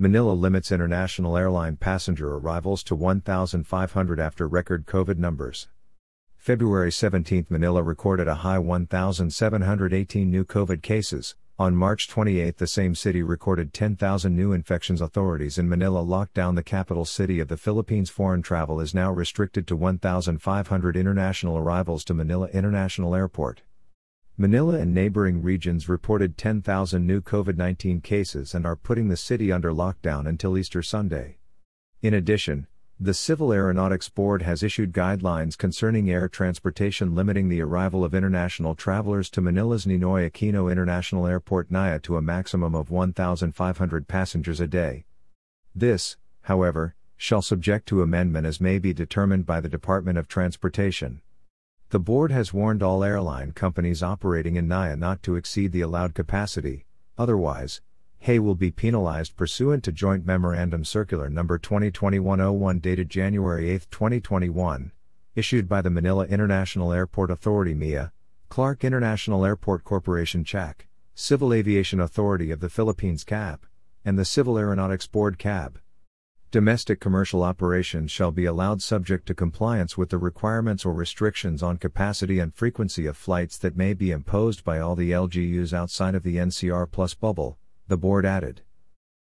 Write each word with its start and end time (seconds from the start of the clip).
Manila 0.00 0.30
limits 0.30 0.70
international 0.70 1.36
airline 1.36 1.74
passenger 1.74 2.36
arrivals 2.36 2.84
to 2.84 2.94
1,500 2.94 4.20
after 4.20 4.46
record 4.46 4.86
COVID 4.86 5.18
numbers. 5.18 5.66
February 6.36 6.92
17 6.92 7.46
Manila 7.50 7.82
recorded 7.82 8.28
a 8.28 8.36
high 8.36 8.60
1,718 8.60 10.30
new 10.30 10.44
COVID 10.44 10.82
cases. 10.82 11.34
On 11.58 11.74
March 11.74 12.06
28 12.06 12.58
the 12.58 12.66
same 12.68 12.94
city 12.94 13.24
recorded 13.24 13.72
10,000 13.72 14.36
new 14.36 14.52
infections. 14.52 15.00
Authorities 15.00 15.58
in 15.58 15.68
Manila 15.68 15.98
locked 15.98 16.34
down 16.34 16.54
the 16.54 16.62
capital 16.62 17.04
city 17.04 17.40
of 17.40 17.48
the 17.48 17.56
Philippines. 17.56 18.08
Foreign 18.08 18.40
travel 18.40 18.78
is 18.78 18.94
now 18.94 19.10
restricted 19.10 19.66
to 19.66 19.74
1,500 19.74 20.96
international 20.96 21.58
arrivals 21.58 22.04
to 22.04 22.14
Manila 22.14 22.46
International 22.50 23.16
Airport. 23.16 23.62
Manila 24.40 24.78
and 24.78 24.94
neighboring 24.94 25.42
regions 25.42 25.88
reported 25.88 26.38
10,000 26.38 27.04
new 27.04 27.20
COVID 27.20 27.56
19 27.56 28.00
cases 28.00 28.54
and 28.54 28.64
are 28.64 28.76
putting 28.76 29.08
the 29.08 29.16
city 29.16 29.50
under 29.50 29.72
lockdown 29.72 30.28
until 30.28 30.56
Easter 30.56 30.80
Sunday. 30.80 31.38
In 32.02 32.14
addition, 32.14 32.68
the 33.00 33.14
Civil 33.14 33.52
Aeronautics 33.52 34.08
Board 34.08 34.42
has 34.42 34.62
issued 34.62 34.92
guidelines 34.92 35.58
concerning 35.58 36.08
air 36.08 36.28
transportation 36.28 37.16
limiting 37.16 37.48
the 37.48 37.60
arrival 37.60 38.04
of 38.04 38.14
international 38.14 38.76
travelers 38.76 39.28
to 39.30 39.40
Manila's 39.40 39.86
Ninoy 39.86 40.30
Aquino 40.30 40.70
International 40.70 41.26
Airport 41.26 41.72
NAIA 41.72 42.00
to 42.02 42.16
a 42.16 42.22
maximum 42.22 42.76
of 42.76 42.92
1,500 42.92 44.06
passengers 44.06 44.60
a 44.60 44.68
day. 44.68 45.04
This, 45.74 46.16
however, 46.42 46.94
shall 47.16 47.42
subject 47.42 47.88
to 47.88 48.02
amendment 48.02 48.46
as 48.46 48.60
may 48.60 48.78
be 48.78 48.94
determined 48.94 49.46
by 49.46 49.60
the 49.60 49.68
Department 49.68 50.16
of 50.16 50.28
Transportation. 50.28 51.22
The 51.90 51.98
board 51.98 52.30
has 52.32 52.52
warned 52.52 52.82
all 52.82 53.02
airline 53.02 53.52
companies 53.52 54.02
operating 54.02 54.56
in 54.56 54.68
NAIA 54.68 54.98
not 54.98 55.22
to 55.22 55.36
exceed 55.36 55.72
the 55.72 55.80
allowed 55.80 56.12
capacity, 56.14 56.84
otherwise, 57.16 57.80
Hay 58.18 58.38
will 58.38 58.54
be 58.54 58.70
penalized 58.70 59.36
pursuant 59.36 59.84
to 59.84 59.92
Joint 59.92 60.26
Memorandum 60.26 60.84
Circular 60.84 61.30
No. 61.30 61.44
2021-01 61.44 62.82
dated 62.82 63.08
January 63.08 63.70
8, 63.70 63.86
2021, 63.90 64.92
issued 65.34 65.66
by 65.66 65.80
the 65.80 65.88
Manila 65.88 66.26
International 66.26 66.92
Airport 66.92 67.30
Authority 67.30 67.72
MIA, 67.72 68.12
Clark 68.50 68.84
International 68.84 69.46
Airport 69.46 69.82
Corporation 69.82 70.44
CHAC, 70.44 70.88
Civil 71.14 71.54
Aviation 71.54 72.00
Authority 72.00 72.50
of 72.50 72.60
the 72.60 72.68
Philippines 72.68 73.24
CAAP, 73.24 73.60
and 74.04 74.18
the 74.18 74.26
Civil 74.26 74.58
Aeronautics 74.58 75.06
Board 75.06 75.38
CAB. 75.38 75.78
Domestic 76.50 76.98
commercial 76.98 77.42
operations 77.42 78.10
shall 78.10 78.30
be 78.30 78.46
allowed 78.46 78.80
subject 78.80 79.26
to 79.26 79.34
compliance 79.34 79.98
with 79.98 80.08
the 80.08 80.16
requirements 80.16 80.86
or 80.86 80.94
restrictions 80.94 81.62
on 81.62 81.76
capacity 81.76 82.38
and 82.38 82.54
frequency 82.54 83.04
of 83.04 83.18
flights 83.18 83.58
that 83.58 83.76
may 83.76 83.92
be 83.92 84.10
imposed 84.10 84.64
by 84.64 84.78
all 84.78 84.96
the 84.96 85.10
LGUs 85.10 85.74
outside 85.74 86.14
of 86.14 86.22
the 86.22 86.36
NCR 86.36 86.90
Plus 86.90 87.12
bubble, 87.12 87.58
the 87.86 87.98
board 87.98 88.24
added. 88.24 88.62